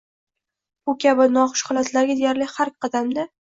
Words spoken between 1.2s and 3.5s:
noxush holatlarga deyarli har qadamda.